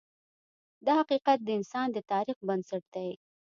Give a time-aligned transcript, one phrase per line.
[0.85, 3.09] دا حقیقت د انسان د تاریخ بنسټ دی.